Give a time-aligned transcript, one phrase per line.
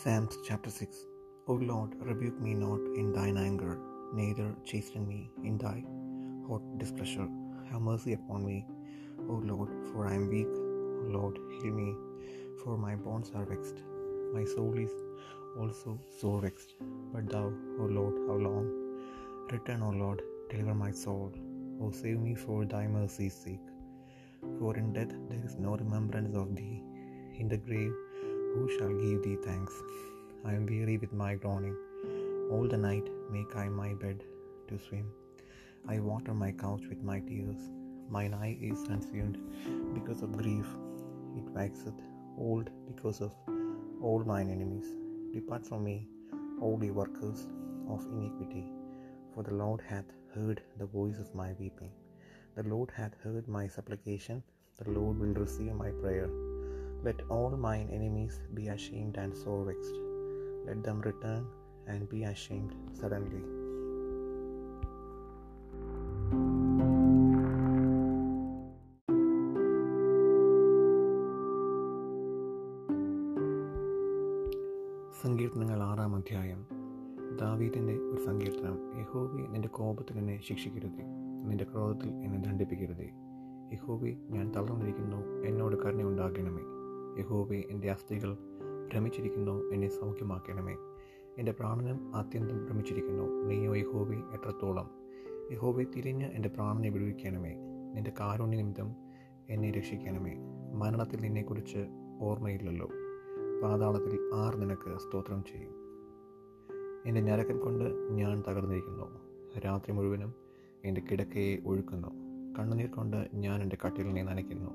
[0.00, 0.98] Psalms chapter 6
[1.46, 3.72] O Lord, rebuke me not in thine anger,
[4.18, 5.18] neither chasten me
[5.48, 5.78] in thy
[6.46, 7.26] hot displeasure.
[7.70, 8.58] Have mercy upon me,
[9.28, 10.52] O Lord, for I am weak.
[11.00, 11.90] O Lord, heal me,
[12.62, 13.82] for my bones are vexed.
[14.36, 14.94] My soul is
[15.58, 16.72] also sore vexed.
[17.12, 17.46] But thou,
[17.80, 18.66] O Lord, how long?
[19.52, 20.22] Return, O Lord,
[20.52, 21.30] deliver my soul.
[21.82, 23.68] O save me for thy mercy's sake.
[24.58, 26.78] For in death there is no remembrance of thee.
[27.42, 27.92] In the grave,
[28.52, 29.74] who shall give thee thanks?
[30.44, 31.76] I am weary with my groaning.
[32.52, 34.24] All the night make I my bed
[34.68, 35.06] to swim.
[35.88, 37.60] I water my couch with my tears.
[38.08, 39.38] Mine eye is consumed
[39.94, 40.66] because of grief.
[41.38, 42.02] It waxeth
[42.48, 43.32] old because of
[44.02, 44.90] all mine enemies.
[45.32, 45.96] Depart from me,
[46.60, 47.46] all ye workers
[47.88, 48.66] of iniquity.
[49.32, 51.92] For the Lord hath heard the voice of my weeping.
[52.56, 54.42] The Lord hath heard my supplication.
[54.82, 56.28] The Lord will receive my prayer.
[57.00, 60.00] Let all mine enemies be ashamed and sore vexed.
[60.66, 61.44] Let them return
[61.88, 63.60] and be ashamed suddenly.
[75.22, 76.66] സങ്കീർത്തനങ്ങൾ ആറാം അധ്യായം.
[77.40, 79.00] ദാവീദിന്റെ ഒരു സങ്കീർത്തനം.
[79.00, 81.04] യഹോബി നിന്റെ കോപത്തിൽ എന്നെ ശിക്ഷിക്കരുതേ.
[81.44, 83.10] നിന്റെ ക്രോധത്തിൽ എന്നെ ദണ്ഡിപ്പിക്കരുതേ.
[83.72, 85.46] യഹോബി ഞാൻ തളർന്നിരിക്കുന്നു.
[85.46, 86.79] എന്നോട് കരുണയുണ്ടാകണമേ.
[87.18, 88.36] യഹോവെ എന്റെ അസ്ഥികൾ
[88.92, 90.76] ഭ്രമിച്ചിരിക്കുന്നു എന്നെ സൗഖ്യമാക്കണമേ.
[91.38, 94.90] എന്റെ പ്രാണനും അത്യന്തം ഭ്രമിച്ചിരിക്കുന്നു നീയോ യഹോബെ എത്രത്തോളം.
[95.52, 97.54] യഹോബെ തിരിഞ്ഞ് എന്റെ പ്രാണനെ വിടുവിക്കണമേ.
[97.94, 98.94] നിന്റെ കാരുണ്യ നിമിത്തം
[99.50, 100.36] എന്നെ രക്ഷിക്കണമേ.
[100.74, 101.86] മരണത്തിൽ നിന്നെക്കുറിച്ച്
[102.20, 102.88] ഓർമ്മയില്ലല്ലോ.
[103.62, 105.80] പാതാളത്തിൽ ആർ നിനക്ക് സ്തോത്രം ചെയ്യും.
[107.06, 109.04] എന്റെ ഞരക്കൻ കൊണ്ട് ഞാൻ തകർന്നിരിക്കുന്നു.
[109.60, 110.34] രാത്രി മുഴുവനും
[110.84, 112.08] എന്റെ കിടക്കയെ ഒഴുക്കുന്നു.
[112.58, 114.70] കണ്ണുനീർ കൊണ്ട് ഞാൻ എന്റെ കട്ടിലിനെ നനയ്ക്കുന്നു.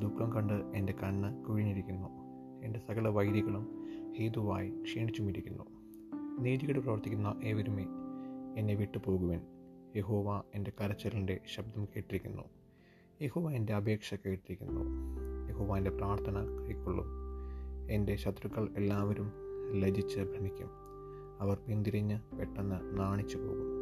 [0.00, 2.08] ദുഃഖം കണ്ട് എന്റെ കണ്ണ് കുഴിഞ്ഞിരിക്കുന്നു.
[2.64, 3.86] എന്റെ സകല വൈരികളും
[4.18, 5.64] ഹേതുവായി ക്ഷീണിച്ചുമിരിക്കുന്നു.
[6.40, 7.86] നീതികേട് പ്രവർത്തിക്കുന്ന ഏവരുമേ
[8.56, 9.40] എന്നെ വിട്ടുപോകുവൻ.
[9.96, 12.42] യഹോവ എന്റെ കരച്ചലിന്റെ ശബ്ദം കേട്ടിരിക്കുന്നു.
[13.22, 14.80] യഹോവ എന്റെ അപേക്ഷ കേട്ടിരിക്കുന്നു.
[15.50, 16.34] യഹോവ എന്റെ പ്രാർത്ഥന
[16.68, 17.06] കൈക്കൊള്ളും.
[17.90, 19.32] എന്റെ ശത്രുക്കൾ എല്ലാവരും
[19.72, 20.68] ലജിച്ച് ഭ്രമിക്കും.
[21.40, 23.75] അവർ പിന്തിരിഞ്ഞ് പെട്ടെന്ന് നാണിച്ചു പോകും